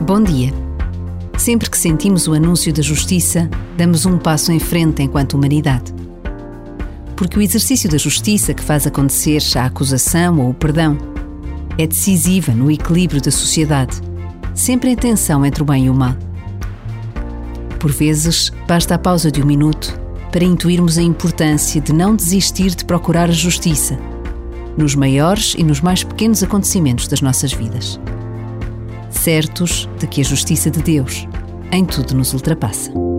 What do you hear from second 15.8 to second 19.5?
e o mal. Por vezes, basta a pausa de um